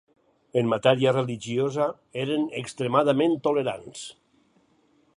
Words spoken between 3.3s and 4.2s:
tolerants.